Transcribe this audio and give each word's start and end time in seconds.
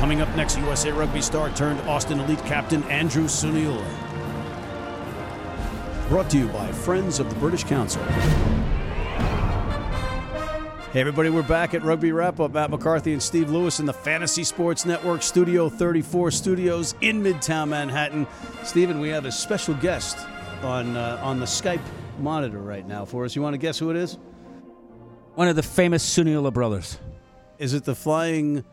Coming 0.00 0.22
up 0.22 0.34
next, 0.34 0.56
USA 0.56 0.92
Rugby 0.92 1.20
star 1.20 1.50
turned 1.50 1.78
Austin 1.82 2.20
Elite 2.20 2.42
captain 2.46 2.82
Andrew 2.84 3.24
Suniula. 3.24 3.84
Brought 6.08 6.30
to 6.30 6.38
you 6.38 6.48
by 6.48 6.72
Friends 6.72 7.20
of 7.20 7.28
the 7.28 7.38
British 7.38 7.64
Council. 7.64 8.02
Hey, 10.94 11.00
everybody, 11.00 11.28
we're 11.28 11.42
back 11.42 11.74
at 11.74 11.84
Rugby 11.84 12.12
Wrap 12.12 12.40
Up. 12.40 12.52
Matt 12.52 12.70
McCarthy 12.70 13.12
and 13.12 13.22
Steve 13.22 13.50
Lewis 13.50 13.78
in 13.78 13.84
the 13.84 13.92
Fantasy 13.92 14.42
Sports 14.42 14.86
Network 14.86 15.22
Studio 15.22 15.68
34 15.68 16.30
studios 16.30 16.94
in 17.02 17.22
Midtown 17.22 17.68
Manhattan. 17.68 18.26
Steven, 18.62 19.00
we 19.00 19.10
have 19.10 19.26
a 19.26 19.30
special 19.30 19.74
guest 19.74 20.16
on, 20.62 20.96
uh, 20.96 21.20
on 21.22 21.40
the 21.40 21.46
Skype 21.46 21.78
monitor 22.18 22.60
right 22.60 22.88
now 22.88 23.04
for 23.04 23.26
us. 23.26 23.36
You 23.36 23.42
want 23.42 23.52
to 23.52 23.58
guess 23.58 23.78
who 23.78 23.90
it 23.90 23.96
is? 23.96 24.16
One 25.34 25.48
of 25.48 25.56
the 25.56 25.62
famous 25.62 26.08
Suniula 26.08 26.54
brothers. 26.54 26.98
Is 27.58 27.74
it 27.74 27.84
the 27.84 27.94
flying 27.94 28.64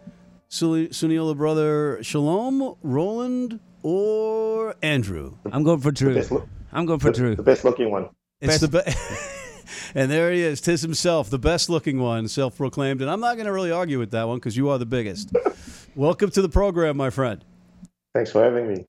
Suniula 0.50 1.36
brother 1.36 2.01
Shalom, 2.01 2.75
Roland, 2.82 3.60
or 3.83 4.75
Andrew? 4.82 5.36
I'm 5.51 5.64
going 5.64 5.82
for 5.82 5.92
Drew. 5.92 6.14
Look, 6.14 6.47
I'm 6.71 6.86
going 6.86 7.00
for 7.00 7.11
the, 7.11 7.18
Drew. 7.18 7.36
the 7.36 7.43
best 7.43 7.65
looking 7.65 7.92
one. 7.92 8.10
It's 8.39 8.60
the 8.60 8.70
best. 8.70 8.97
and 9.96 10.10
there 10.10 10.32
he 10.32 10.42
is, 10.42 10.61
tis 10.61 10.82
himself, 10.82 11.29
the 11.29 11.39
best 11.39 11.70
looking 11.70 12.00
one, 12.00 12.28
self 12.29 12.56
proclaimed. 12.56 13.01
And 13.01 13.10
I'm 13.10 13.20
not 13.20 13.36
going 13.36 13.46
to 13.46 13.51
really 13.51 13.71
argue 13.71 14.00
with 14.00 14.11
that 14.11 14.28
one 14.28 14.37
because 14.37 14.56
you 14.56 14.70
are 14.70 14.78
the 14.78 14.86
biggest. 14.86 15.32
Welcome 15.96 16.32
to 16.32 16.42
the 16.42 16.50
program, 16.50 16.95
my 16.95 17.09
friend. 17.09 17.43
Thanks 18.14 18.32
for 18.32 18.42
having 18.43 18.68
me. 18.68 18.86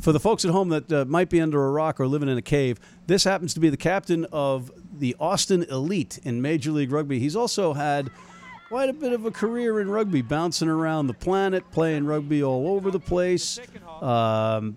For 0.00 0.12
the 0.12 0.20
folks 0.20 0.44
at 0.44 0.50
home 0.50 0.68
that 0.68 0.92
uh, 0.92 1.04
might 1.06 1.30
be 1.30 1.40
under 1.40 1.66
a 1.66 1.70
rock 1.70 1.98
or 1.98 2.06
living 2.06 2.28
in 2.28 2.36
a 2.36 2.42
cave, 2.42 2.78
this 3.06 3.24
happens 3.24 3.54
to 3.54 3.60
be 3.60 3.70
the 3.70 3.76
captain 3.76 4.26
of 4.26 4.70
the 4.92 5.16
Austin 5.18 5.64
Elite 5.64 6.18
in 6.22 6.42
Major 6.42 6.70
League 6.70 6.92
Rugby. 6.92 7.18
He's 7.18 7.34
also 7.34 7.72
had 7.72 8.10
quite 8.68 8.88
a 8.88 8.92
bit 8.92 9.12
of 9.12 9.24
a 9.24 9.30
career 9.30 9.80
in 9.80 9.90
rugby, 9.90 10.22
bouncing 10.22 10.68
around 10.68 11.06
the 11.06 11.14
planet, 11.14 11.68
playing 11.70 12.04
rugby 12.06 12.42
all 12.42 12.68
over 12.68 12.90
the 12.90 13.00
place. 13.00 13.58
Um, 14.00 14.76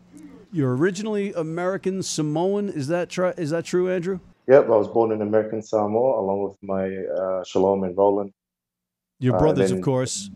you're 0.51 0.75
originally 0.75 1.33
American 1.33 2.03
Samoan. 2.03 2.69
Is 2.69 2.87
that 2.87 3.09
tr- 3.09 3.27
is 3.37 3.49
that 3.51 3.65
true, 3.65 3.89
Andrew? 3.91 4.19
Yep, 4.47 4.65
I 4.65 4.69
was 4.69 4.87
born 4.87 5.11
in 5.11 5.21
American 5.21 5.61
Samoa 5.61 6.19
along 6.19 6.43
with 6.43 6.57
my 6.61 6.93
uh, 6.93 7.43
Shalom 7.43 7.83
and 7.83 7.95
Roland. 7.97 8.31
Your 9.19 9.35
Uh, 9.35 9.39
brothers, 9.39 9.69
then- 9.69 9.79
of 9.79 9.83
course. 9.83 10.29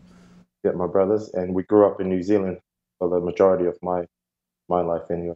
Yeah, 0.64 0.72
my 0.72 0.86
brothers, 0.86 1.30
and 1.34 1.54
we 1.54 1.62
grew 1.64 1.86
up 1.86 2.00
in 2.00 2.08
New 2.08 2.22
Zealand 2.22 2.58
for 2.98 3.08
the 3.08 3.20
majority 3.20 3.66
of 3.66 3.76
my 3.82 4.04
my 4.68 4.80
life 4.80 5.10
anyway. 5.10 5.34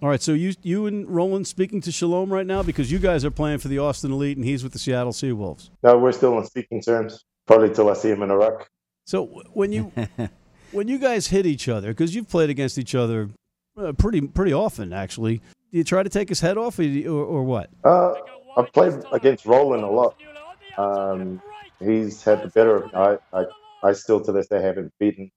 All 0.00 0.08
right, 0.08 0.20
so 0.22 0.32
you 0.34 0.52
you 0.62 0.86
and 0.86 1.08
Roland 1.08 1.46
speaking 1.46 1.80
to 1.82 1.90
Shalom 1.92 2.32
right 2.32 2.46
now 2.46 2.62
because 2.62 2.90
you 2.92 2.98
guys 2.98 3.24
are 3.24 3.30
playing 3.30 3.58
for 3.58 3.68
the 3.68 3.78
Austin 3.78 4.12
Elite 4.12 4.36
and 4.36 4.44
he's 4.46 4.62
with 4.62 4.72
the 4.72 4.78
Seattle 4.78 5.12
Seawolves. 5.12 5.70
No, 5.82 5.98
we're 5.98 6.12
still 6.12 6.36
on 6.36 6.44
speaking 6.46 6.80
terms. 6.80 7.24
Probably 7.46 7.74
till 7.74 7.90
I 7.90 7.94
see 7.94 8.10
him 8.10 8.22
in 8.22 8.30
a 8.30 8.36
ruck. 8.36 8.68
So 9.04 9.26
when 9.52 9.72
you 9.72 9.92
when 10.72 10.88
you 10.88 10.98
guys 10.98 11.26
hit 11.26 11.46
each 11.46 11.68
other, 11.68 11.88
because 11.88 12.14
you've 12.14 12.28
played 12.28 12.50
against 12.50 12.78
each 12.78 12.94
other 12.94 13.30
uh, 13.76 13.92
pretty 13.92 14.20
pretty 14.22 14.52
often, 14.52 14.92
actually, 14.92 15.38
do 15.38 15.78
you 15.78 15.84
try 15.84 16.02
to 16.02 16.08
take 16.08 16.28
his 16.28 16.40
head 16.40 16.56
off, 16.58 16.78
or, 16.78 16.84
or, 16.84 17.24
or 17.24 17.44
what? 17.44 17.70
Uh, 17.84 18.14
I've 18.56 18.72
played 18.72 18.94
against 19.12 19.46
Roland 19.46 19.82
a 19.82 19.90
lot. 19.90 20.16
Um, 20.76 21.42
he's 21.80 22.22
had 22.22 22.42
the 22.42 22.48
better 22.48 22.76
of 22.76 22.84
me. 22.84 22.90
I, 22.94 23.18
I, 23.32 23.44
I 23.82 23.92
still 23.92 24.20
to 24.20 24.32
this 24.32 24.46
day 24.48 24.60
haven't 24.60 24.92
beaten 24.98 25.30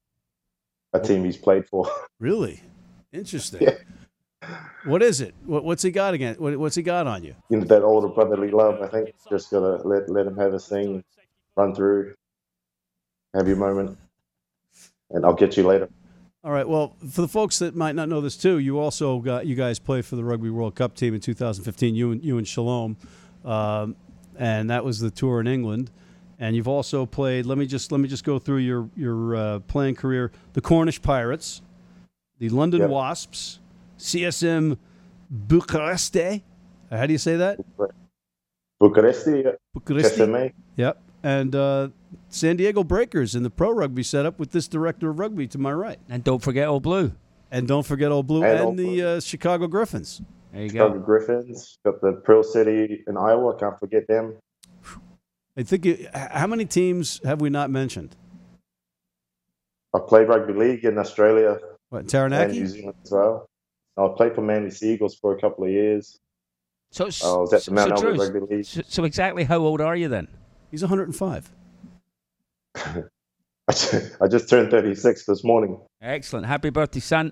a 0.94 1.00
team 1.00 1.24
he's 1.26 1.38
played 1.38 1.68
for. 1.68 1.90
Really 2.20 2.64
interesting. 3.12 3.62
Yeah. 3.62 4.50
What 4.86 5.04
is 5.04 5.20
it? 5.20 5.36
What, 5.46 5.66
what's 5.66 5.84
he 5.84 5.92
got 5.92 6.14
against? 6.14 6.40
What, 6.40 6.58
what's 6.58 6.76
he 6.76 6.82
got 6.82 7.08
on 7.08 7.24
you? 7.26 7.36
you 7.50 7.58
know, 7.58 7.66
that 7.66 7.82
older 7.82 8.08
brotherly 8.08 8.52
love. 8.52 8.82
I 8.82 8.88
think 8.88 9.14
just 9.30 9.52
gotta 9.52 9.86
let 9.88 10.10
let 10.10 10.26
him 10.26 10.38
have 10.38 10.54
his 10.54 10.66
thing, 10.68 11.04
run 11.56 11.74
through, 11.74 12.14
have 13.34 13.48
your 13.48 13.58
moment, 13.58 13.98
and 15.12 15.26
I'll 15.26 15.34
get 15.34 15.58
you 15.58 15.64
later. 15.64 15.90
All 16.44 16.52
right. 16.52 16.68
Well, 16.68 16.96
for 17.10 17.22
the 17.22 17.28
folks 17.28 17.58
that 17.60 17.76
might 17.76 17.96
not 17.96 18.08
know 18.08 18.22
this 18.22 18.38
too, 18.38 18.60
you 18.60 18.80
also 18.80 19.20
got 19.20 19.48
you 19.48 19.56
guys 19.56 19.80
played 19.80 20.06
for 20.06 20.16
the 20.16 20.24
Rugby 20.24 20.50
World 20.50 20.76
Cup 20.76 20.96
team 20.96 21.16
in 21.16 21.20
2015. 21.20 21.96
You 21.96 22.12
and 22.12 22.24
you 22.24 22.38
and 22.38 22.48
Shalom, 22.48 22.98
um, 23.44 23.96
and 24.38 24.70
that 24.70 24.86
was 24.86 25.00
the 25.00 25.10
tour 25.10 25.40
in 25.40 25.48
England. 25.48 25.90
And 26.38 26.56
you've 26.56 26.68
also 26.68 27.06
played. 27.06 27.46
Let 27.46 27.58
me 27.58 27.66
just 27.66 27.92
let 27.92 28.00
me 28.00 28.08
just 28.08 28.24
go 28.24 28.38
through 28.38 28.58
your 28.58 28.90
your 28.96 29.36
uh, 29.36 29.60
playing 29.62 29.96
career: 29.96 30.32
the 30.54 30.62
Cornish 30.62 31.02
Pirates, 31.02 31.62
the 32.38 32.50
London 32.50 32.82
Yep. 32.82 32.90
Wasps, 32.90 33.60
CSM 33.98 34.78
Bucharest. 35.32 36.16
How 36.92 37.06
do 37.08 37.12
you 37.12 37.18
say 37.18 37.38
that? 37.38 37.60
Bucharest. 39.74 40.16
SMA. 40.16 40.52
Yep. 40.76 41.02
And 41.26 41.56
uh, 41.56 41.90
San 42.30 42.56
Diego 42.56 42.84
Breakers 42.84 43.34
in 43.34 43.42
the 43.42 43.50
pro 43.50 43.72
rugby 43.72 44.04
setup 44.04 44.38
with 44.38 44.52
this 44.52 44.68
director 44.68 45.10
of 45.10 45.18
rugby 45.18 45.48
to 45.48 45.58
my 45.58 45.72
right. 45.72 45.98
And 46.08 46.24
don't 46.24 46.38
forget 46.38 46.68
Old 46.68 46.84
Blue. 46.84 47.14
And 47.50 47.68
don't 47.68 47.84
forget 47.84 48.12
Old 48.12 48.28
Blue 48.28 48.44
And 48.44 48.52
and, 48.52 48.62
Old 48.62 48.78
the 48.78 48.84
Blue. 48.84 49.08
uh, 49.08 49.20
Chicago 49.20 49.66
Griffins. 49.66 50.22
There 50.54 50.62
you 50.62 50.70
Chicago 50.70 51.00
go. 51.00 51.00
Griffins. 51.00 51.80
Got 51.84 52.00
the 52.02 52.22
Pearl 52.24 52.44
City 52.44 53.04
in 53.08 53.18
Iowa. 53.18 53.58
Can't 53.58 53.80
forget 53.80 54.08
them. 54.08 54.36
I 55.58 55.64
think 55.64 55.88
it, 55.88 56.16
how 56.16 56.46
many 56.46 56.64
teams 56.66 57.20
have 57.24 57.42
we 57.42 57.50
not 57.50 57.72
mentioned? 57.72 58.16
I 59.96 60.00
played 60.08 60.28
rugby 60.28 60.54
league 60.54 60.86
in 60.86 61.00
Australia 61.00 61.58
What 61.90 62.14
and 62.14 62.54
New 62.54 62.68
Zealand 62.68 62.98
as 63.04 63.12
well. 63.12 63.48
I 63.98 64.08
played 64.16 64.36
for 64.36 64.42
Manly 64.42 64.70
Sea 64.70 64.94
Eagles 64.94 65.16
for 65.16 65.36
a 65.36 65.42
couple 65.42 65.64
of 65.64 65.72
years. 65.72 66.20
So, 66.92 67.06
I 67.06 67.08
was 67.38 67.52
at 67.52 67.64
the 67.64 67.72
Mount 67.72 67.90
so, 67.90 67.96
Albert 67.96 68.16
Drew, 68.16 68.42
Rugby 68.42 68.56
League. 68.58 68.66
so, 68.66 68.82
so 68.88 69.04
exactly 69.06 69.44
how 69.44 69.58
old 69.58 69.82
are 69.82 69.96
you 69.96 70.08
then? 70.08 70.28
He's 70.72 70.82
105. 70.82 71.52
I 73.68 74.28
just 74.30 74.50
turned 74.50 74.70
36 74.72 75.26
this 75.26 75.44
morning. 75.44 75.80
Excellent. 76.02 76.46
Happy 76.46 76.70
birthday, 76.70 77.00
son. 77.00 77.32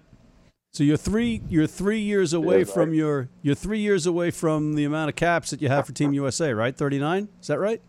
So 0.73 0.83
you're 0.83 0.97
three 0.97 1.43
you're 1.49 1.67
three 1.67 1.99
years 1.99 2.33
away 2.33 2.59
Yeah, 2.59 2.63
from 2.65 2.89
right. 2.89 2.95
your 2.97 3.29
you're 3.43 3.53
three 3.53 3.79
years 3.79 4.07
away 4.07 4.31
from 4.31 4.73
the 4.73 4.85
amount 4.85 5.09
of 5.09 5.15
caps 5.15 5.51
that 5.51 5.61
you 5.61 5.69
have 5.69 5.85
for 5.85 5.91
Team 5.93 6.13
USA, 6.13 6.51
right? 6.53 6.75
39. 6.75 7.27
Is 7.39 7.47
that 7.47 7.59
right? 7.59 7.79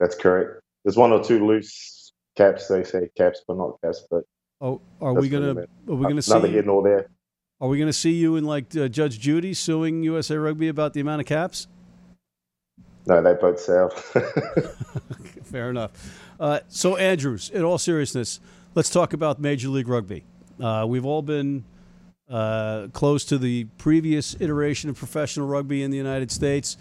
That's 0.00 0.16
correct. 0.16 0.60
There's 0.84 0.96
one 0.96 1.12
or 1.12 1.22
two 1.22 1.46
loose 1.46 2.12
caps. 2.36 2.66
They 2.66 2.82
say 2.82 3.08
caps, 3.16 3.42
but 3.46 3.56
not 3.56 3.80
caps. 3.84 4.04
But 4.10 4.24
Oh, 4.60 4.80
are 5.00 5.14
we 5.14 5.28
gonna 5.28 5.50
are 5.50 5.94
we 5.94 6.02
gonna 6.02 6.14
neither 6.14 6.22
see 6.22 6.48
here 6.48 6.62
nor 6.64 6.82
there. 6.82 7.08
are 7.60 7.68
we 7.68 7.78
gonna 7.78 7.92
see 7.92 8.14
you 8.14 8.34
in 8.34 8.44
like 8.44 8.76
uh, 8.76 8.88
Judge 8.88 9.20
Judy 9.20 9.54
suing 9.54 10.02
USA 10.02 10.36
Rugby 10.36 10.66
about 10.66 10.94
the 10.94 11.00
amount 11.00 11.20
of 11.20 11.26
caps? 11.28 11.68
No, 13.08 13.22
they 13.22 13.32
both 13.34 13.58
sell. 13.58 13.88
Fair 15.44 15.70
enough. 15.70 15.92
Uh, 16.38 16.60
so, 16.68 16.96
Andrews, 16.96 17.48
in 17.48 17.64
all 17.64 17.78
seriousness, 17.78 18.38
let's 18.74 18.90
talk 18.90 19.14
about 19.14 19.40
Major 19.40 19.68
League 19.68 19.88
Rugby. 19.88 20.24
Uh, 20.60 20.84
we've 20.86 21.06
all 21.06 21.22
been 21.22 21.64
uh, 22.28 22.88
close 22.92 23.24
to 23.24 23.38
the 23.38 23.64
previous 23.78 24.36
iteration 24.40 24.90
of 24.90 24.96
professional 24.96 25.46
rugby 25.46 25.82
in 25.82 25.90
the 25.90 25.96
United 25.96 26.30
States. 26.30 26.76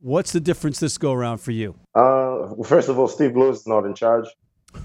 What's 0.00 0.32
the 0.32 0.40
difference 0.40 0.80
this 0.80 0.96
go 0.96 1.12
around 1.12 1.38
for 1.38 1.50
you? 1.50 1.74
Uh, 1.94 2.48
well, 2.54 2.64
first 2.64 2.88
of 2.88 2.98
all, 2.98 3.08
Steve 3.08 3.36
Lewis 3.36 3.60
is 3.60 3.66
not 3.66 3.84
in 3.84 3.94
charge, 3.94 4.26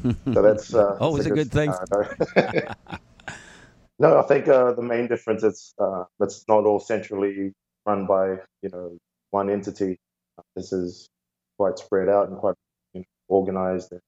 so 0.04 0.42
that's 0.42 0.74
uh, 0.74 0.98
Always 1.00 1.28
a 1.28 1.32
good 1.32 1.50
thing. 1.50 1.72
no. 4.00 4.18
I 4.18 4.24
think 4.24 4.50
uh, 4.50 4.74
the 4.74 4.82
main 4.82 5.08
difference 5.08 5.44
is 5.44 5.74
uh, 5.80 6.04
that's 6.20 6.44
not 6.50 6.66
all 6.66 6.82
centrally 6.82 7.54
run 7.86 8.06
by 8.06 8.32
you 8.62 8.70
know 8.70 8.98
one 9.30 9.50
entity. 9.50 9.98
This 10.56 10.74
is 10.74 11.10
quite 11.58 11.78
spread 11.80 12.10
out 12.10 12.30
and 12.30 12.38
quite 12.38 12.56
organized. 13.30 13.92
And, 13.92 14.02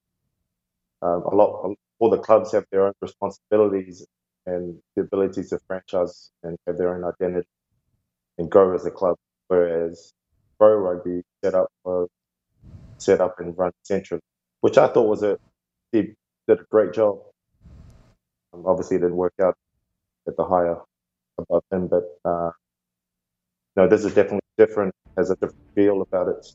um, 1.01 1.23
a 1.31 1.35
lot, 1.35 1.75
all 1.99 2.09
the 2.09 2.19
clubs 2.19 2.51
have 2.53 2.65
their 2.71 2.87
own 2.87 2.93
responsibilities 3.01 4.05
and 4.45 4.77
the 4.95 5.03
ability 5.03 5.43
to 5.45 5.59
franchise 5.67 6.31
and 6.43 6.57
have 6.67 6.77
their 6.77 6.95
own 6.95 7.03
identity 7.03 7.47
and 8.39 8.51
grow 8.51 8.75
as 8.75 8.85
a 8.85 8.91
club. 8.91 9.17
Whereas 9.49 10.13
pro 10.59 10.75
rugby 10.77 11.23
set 11.43 11.55
up 11.55 11.69
was 11.85 12.09
set 12.99 13.21
up 13.21 13.39
and 13.39 13.57
run 13.57 13.71
centrally, 13.83 14.21
which 14.61 14.77
I 14.77 14.87
thought 14.87 15.09
was 15.09 15.23
a 15.23 15.37
he 15.91 16.13
did 16.47 16.59
a 16.61 16.65
great 16.71 16.93
job. 16.93 17.19
Um, 18.53 18.65
obviously, 18.67 18.97
it 18.97 19.01
didn't 19.01 19.17
work 19.17 19.33
out 19.43 19.55
at 20.27 20.37
the 20.37 20.45
higher 20.45 20.77
above 21.39 21.63
him, 21.71 21.87
but 21.87 22.03
uh, 22.25 22.51
no, 23.77 23.87
this 23.87 24.05
is 24.05 24.13
definitely 24.15 24.41
different. 24.57 24.93
Has 25.17 25.29
a 25.29 25.35
different 25.35 25.55
feel 25.75 26.01
about 26.01 26.27
it. 26.27 26.53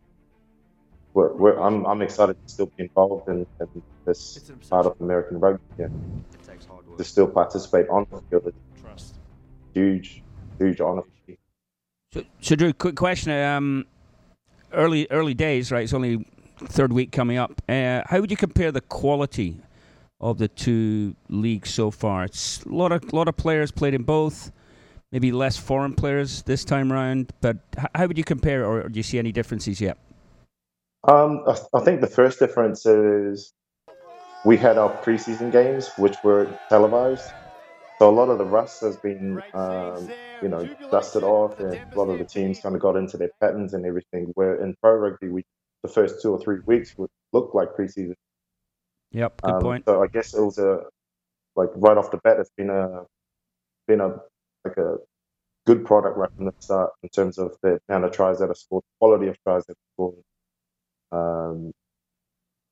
We're, 1.14 1.32
we're, 1.32 1.58
I'm 1.58 1.86
I'm 1.86 2.02
excited 2.02 2.36
to 2.46 2.52
still 2.52 2.66
be 2.66 2.84
involved 2.84 3.28
in, 3.28 3.46
in 3.60 3.82
this 4.04 4.52
part 4.68 4.86
of 4.86 5.00
American 5.00 5.40
rugby 5.40 5.82
and 5.82 6.24
to 6.96 7.04
still 7.04 7.26
participate 7.26 7.88
on 7.88 8.06
the 8.10 8.20
field. 8.30 8.52
It's 8.94 9.14
huge, 9.74 10.22
huge 10.58 10.80
honor. 10.80 11.02
So, 12.12 12.24
so 12.40 12.54
Drew, 12.54 12.72
quick 12.72 12.96
question. 12.96 13.32
Um, 13.32 13.86
early 14.72 15.06
early 15.10 15.34
days, 15.34 15.72
right? 15.72 15.84
It's 15.84 15.94
only 15.94 16.26
third 16.58 16.92
week 16.92 17.12
coming 17.12 17.38
up. 17.38 17.62
Uh, 17.68 18.02
how 18.06 18.20
would 18.20 18.30
you 18.30 18.36
compare 18.36 18.70
the 18.70 18.80
quality 18.80 19.56
of 20.20 20.38
the 20.38 20.48
two 20.48 21.16
leagues 21.28 21.70
so 21.70 21.90
far? 21.90 22.24
It's 22.24 22.62
a 22.64 22.68
lot 22.68 22.92
of 22.92 23.12
lot 23.12 23.28
of 23.28 23.36
players 23.36 23.70
played 23.70 23.94
in 23.94 24.02
both. 24.02 24.52
Maybe 25.12 25.32
less 25.32 25.56
foreign 25.56 25.94
players 25.94 26.42
this 26.42 26.64
time 26.64 26.92
around. 26.92 27.32
But 27.40 27.58
how 27.94 28.06
would 28.06 28.16
you 28.16 28.24
compare, 28.24 28.64
or 28.64 28.88
do 28.88 28.98
you 28.98 29.02
see 29.02 29.18
any 29.18 29.32
differences 29.32 29.80
yet? 29.80 29.98
Um, 31.04 31.44
I, 31.48 31.56
I 31.74 31.80
think 31.80 32.00
the 32.00 32.06
first 32.06 32.38
difference 32.38 32.86
is 32.86 33.52
we 34.44 34.56
had 34.56 34.78
our 34.78 34.90
preseason 35.02 35.50
games, 35.50 35.90
which 35.96 36.16
were 36.22 36.48
televised. 36.68 37.28
So 37.98 38.08
a 38.08 38.12
lot 38.12 38.28
of 38.30 38.38
the 38.38 38.44
rust 38.44 38.80
has 38.82 38.96
been, 38.98 39.42
um, 39.52 40.10
you 40.42 40.48
know, 40.48 40.68
dusted 40.90 41.22
off, 41.22 41.58
and 41.58 41.78
a 41.92 41.98
lot 41.98 42.08
of 42.08 42.18
the 42.18 42.24
teams 42.24 42.60
kind 42.60 42.74
of 42.74 42.80
got 42.80 42.96
into 42.96 43.16
their 43.16 43.30
patterns 43.40 43.74
and 43.74 43.84
everything. 43.84 44.30
Where 44.34 44.62
in 44.62 44.74
pro 44.80 44.94
rugby, 44.94 45.28
we 45.28 45.44
the 45.82 45.88
first 45.88 46.22
two 46.22 46.32
or 46.32 46.40
three 46.40 46.60
weeks 46.66 46.96
would 46.98 47.10
look 47.32 47.54
like 47.54 47.70
preseason. 47.70 48.14
Yep, 49.12 49.42
good 49.42 49.54
Um, 49.54 49.60
point. 49.60 49.84
So 49.86 50.02
I 50.02 50.06
guess 50.06 50.34
it 50.34 50.40
was 50.40 50.58
a 50.58 50.84
like 51.56 51.70
right 51.74 51.96
off 51.96 52.10
the 52.10 52.18
bat, 52.18 52.38
it's 52.38 52.50
been 52.56 52.70
a 52.70 53.04
been 53.86 54.00
a 54.00 54.20
like 54.64 54.76
a 54.76 54.96
good 55.66 55.84
product 55.84 56.16
right 56.16 56.30
from 56.36 56.46
the 56.46 56.54
start 56.60 56.90
in 57.02 57.08
terms 57.08 57.38
of 57.38 57.56
the 57.62 57.78
amount 57.88 58.04
of 58.04 58.12
tries 58.12 58.38
that 58.38 58.50
are 58.50 58.54
scored, 58.54 58.84
quality 58.98 59.28
of 59.28 59.36
tries 59.42 59.64
that 59.66 59.72
are 59.72 59.94
scored. 59.94 60.22
Um, 61.12 61.72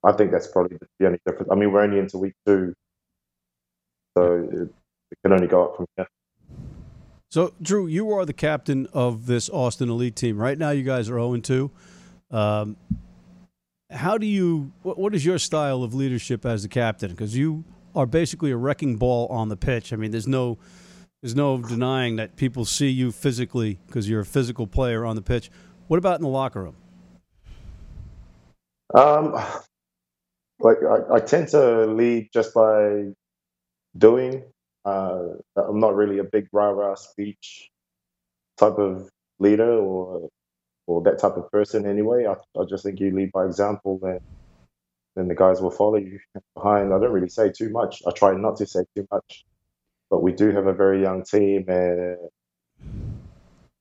I 0.04 0.12
think 0.12 0.30
that's 0.30 0.48
probably 0.48 0.78
the 0.98 1.06
only 1.06 1.18
difference. 1.26 1.48
I 1.50 1.54
mean, 1.54 1.72
we're 1.72 1.82
only 1.82 1.98
into 1.98 2.18
week 2.18 2.34
two, 2.46 2.72
so 4.16 4.48
it, 4.50 4.68
it 5.10 5.18
can 5.22 5.32
only 5.32 5.46
go 5.46 5.64
up 5.64 5.76
from 5.76 5.86
here. 5.96 6.06
So, 7.30 7.52
Drew, 7.60 7.86
you 7.86 8.10
are 8.12 8.24
the 8.24 8.32
captain 8.32 8.86
of 8.92 9.26
this 9.26 9.50
Austin 9.50 9.90
Elite 9.90 10.16
team. 10.16 10.38
Right 10.38 10.56
now, 10.56 10.70
you 10.70 10.82
guys 10.82 11.10
are 11.10 11.18
0 11.18 11.36
2. 11.36 11.70
Um, 12.30 12.76
how 13.90 14.18
do 14.18 14.26
you, 14.26 14.72
what, 14.82 14.98
what 14.98 15.14
is 15.14 15.24
your 15.24 15.38
style 15.38 15.82
of 15.82 15.94
leadership 15.94 16.46
as 16.46 16.62
the 16.62 16.68
captain? 16.68 17.10
Because 17.10 17.36
you 17.36 17.64
are 17.94 18.06
basically 18.06 18.50
a 18.50 18.56
wrecking 18.56 18.96
ball 18.96 19.26
on 19.28 19.48
the 19.48 19.56
pitch. 19.56 19.92
I 19.92 19.96
mean, 19.96 20.10
there's 20.10 20.26
no, 20.26 20.58
there's 21.22 21.34
no 21.34 21.58
denying 21.58 22.16
that 22.16 22.36
people 22.36 22.64
see 22.64 22.88
you 22.88 23.10
physically 23.12 23.78
because 23.86 24.08
you're 24.08 24.20
a 24.20 24.26
physical 24.26 24.66
player 24.66 25.04
on 25.04 25.16
the 25.16 25.22
pitch. 25.22 25.50
What 25.88 25.98
about 25.98 26.16
in 26.16 26.22
the 26.22 26.28
locker 26.28 26.62
room? 26.62 26.76
Um, 28.94 29.34
like 30.60 30.78
I, 30.82 31.16
I 31.16 31.20
tend 31.20 31.48
to 31.48 31.86
lead 31.86 32.30
just 32.32 32.54
by 32.54 33.04
doing. 33.96 34.44
Uh, 34.84 35.34
I'm 35.56 35.80
not 35.80 35.94
really 35.94 36.18
a 36.18 36.24
big 36.24 36.48
rah 36.52 36.70
rah 36.70 36.94
speech 36.94 37.68
type 38.56 38.78
of 38.78 39.10
leader 39.38 39.70
or 39.70 40.28
or 40.86 41.02
that 41.02 41.18
type 41.18 41.36
of 41.36 41.50
person 41.50 41.86
anyway. 41.86 42.26
I, 42.26 42.34
I 42.58 42.64
just 42.64 42.84
think 42.84 43.00
you 43.00 43.14
lead 43.14 43.32
by 43.32 43.44
example, 43.44 44.00
and 44.02 44.20
then 45.16 45.28
the 45.28 45.34
guys 45.34 45.60
will 45.60 45.70
follow 45.70 45.96
you 45.96 46.18
behind. 46.54 46.94
I 46.94 46.98
don't 46.98 47.12
really 47.12 47.28
say 47.28 47.50
too 47.50 47.70
much. 47.70 48.02
I 48.06 48.10
try 48.12 48.34
not 48.34 48.56
to 48.56 48.66
say 48.66 48.84
too 48.96 49.06
much, 49.10 49.44
but 50.10 50.22
we 50.22 50.32
do 50.32 50.50
have 50.50 50.66
a 50.66 50.72
very 50.72 51.02
young 51.02 51.24
team, 51.24 51.64
and 51.68 52.18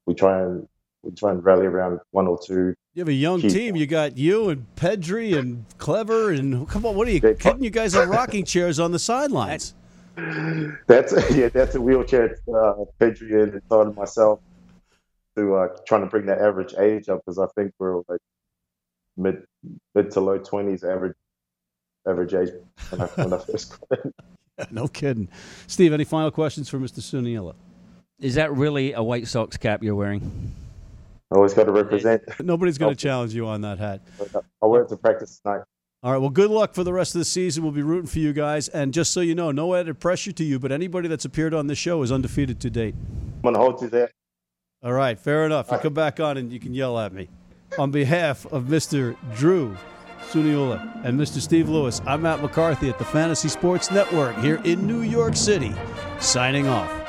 we 0.06 0.14
try 0.14 0.42
and 0.42 0.68
we 1.04 1.12
try 1.12 1.32
and 1.32 1.44
rally 1.44 1.66
around 1.66 2.00
one 2.12 2.28
or 2.28 2.40
two 2.44 2.74
You 2.94 3.02
have 3.02 3.08
a 3.08 3.14
young 3.14 3.42
team. 3.42 3.76
You 3.76 3.86
got 3.88 4.18
you 4.18 4.50
and 4.50 4.66
Pedrie 4.76 5.38
and 5.38 5.66
Clever 5.78 6.32
and 6.32 6.68
come 6.68 6.86
on. 6.86 6.96
What 6.96 7.08
are 7.08 7.12
you 7.12 7.22
kidding? 7.22 7.64
You 7.64 7.70
guys 7.70 7.94
have 7.94 8.10
rocking 8.10 8.44
chairs 8.44 8.80
on 8.80 8.92
the 8.92 9.00
sidelines. 9.00 9.76
That's 10.88 11.14
yeah, 11.36 11.50
that's 11.50 11.76
a 11.76 11.82
wheelchair 11.82 12.40
uh, 12.48 12.74
Pedrie 13.00 13.44
and 13.44 13.64
thought 13.70 13.86
of 13.86 13.96
myself 13.96 14.40
to 15.36 15.56
uh, 15.56 15.68
trying 15.86 16.02
to 16.02 16.08
bring 16.08 16.26
that 16.26 16.40
average 16.40 16.74
age 16.80 17.08
up 17.08 17.22
because 17.24 17.38
I 17.38 17.46
think 17.56 17.72
we're 17.78 17.98
like 18.10 18.20
mid 19.16 19.44
mid 19.94 20.10
to 20.12 20.20
low 20.20 20.40
twenties 20.40 20.84
average 20.84 21.16
average 22.08 22.34
age 22.34 22.50
when 22.90 23.02
I, 23.02 23.06
when 23.06 23.34
I 23.34 23.38
first 23.52 23.80
got 23.80 24.06
in. 24.06 24.14
no 24.72 24.88
kidding. 24.88 25.30
Steve, 25.68 25.94
any 25.94 26.04
final 26.04 26.32
questions 26.32 26.70
for 26.70 26.80
Mr. 26.80 27.00
Suniula? 27.00 27.56
Is 28.20 28.36
that 28.36 28.52
really 28.54 28.94
a 28.94 29.04
White 29.04 29.28
Sox 29.28 29.58
cap 29.58 29.84
you're 29.84 29.96
wearing? 29.96 30.54
I 31.32 31.36
always 31.36 31.54
got 31.54 31.66
to 31.66 31.72
represent. 31.72 32.24
Nobody's 32.40 32.78
going 32.78 32.96
to 32.96 33.00
challenge 33.00 33.34
you 33.36 33.46
on 33.48 33.62
that 33.62 33.80
hat. 33.80 34.02
I 34.62 34.66
wear 34.66 34.84
it 34.84 34.90
to 34.90 34.98
practice 34.98 35.40
tonight. 35.40 35.62
All 36.04 36.12
right. 36.12 36.18
Well, 36.20 36.30
good 36.30 36.50
luck 36.50 36.74
for 36.74 36.84
the 36.84 36.94
rest 36.94 37.16
of 37.16 37.20
the 37.20 37.26
season. 37.26 37.64
We'll 37.64 37.74
be 37.74 37.82
rooting 37.82 38.08
for 38.08 38.20
you 38.20 38.32
guys. 38.32 38.70
And 38.70 38.94
just 38.94 39.12
so 39.12 39.20
you 39.20 39.36
know, 39.36 39.52
no 39.52 39.76
added 39.76 40.00
pressure 40.00 40.32
to 40.32 40.44
you, 40.44 40.58
but 40.58 40.72
anybody 40.72 41.08
that's 41.08 41.26
appeared 41.26 41.54
on 41.54 41.68
this 41.68 41.78
show 41.78 42.02
is 42.02 42.12
undefeated 42.12 42.60
to 42.62 42.70
date. 42.70 42.96
I'm 43.36 43.42
gonna 43.44 43.58
hold 43.58 43.82
you 43.82 43.90
there. 43.90 44.10
All 44.84 44.94
right. 44.94 45.20
Fair 45.20 45.46
enough. 45.46 45.72
You 45.72 45.80
come 45.80 45.94
back 45.94 46.20
on 46.20 46.38
and 46.38 46.52
you 46.52 46.60
can 46.60 46.74
yell 46.74 46.98
at 47.00 47.14
me. 47.14 47.30
On 47.78 47.92
behalf 47.92 48.46
of 48.46 48.66
Mr. 48.66 49.18
Drew 49.36 49.76
Suniula 50.28 51.06
and 51.06 51.20
Mr. 51.20 51.40
Steve 51.40 51.70
Lewis, 51.70 52.02
I'm 52.06 52.24
Matt 52.24 52.42
McCarthy 52.42 52.90
at 52.90 53.00
the 53.00 53.06
Fantasy 53.06 53.48
Sports 53.48 53.92
Network 53.92 54.38
here 54.40 54.62
in 54.66 54.86
New 54.86 55.02
York 55.02 55.36
City, 55.36 55.74
signing 56.20 56.68
off. 56.68 57.07